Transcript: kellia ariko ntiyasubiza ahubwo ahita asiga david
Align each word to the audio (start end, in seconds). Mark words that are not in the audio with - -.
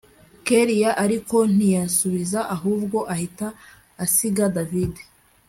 kellia 0.47 0.91
ariko 1.03 1.37
ntiyasubiza 1.55 2.39
ahubwo 2.55 2.97
ahita 3.13 3.47
asiga 4.03 4.45
david 4.55 4.93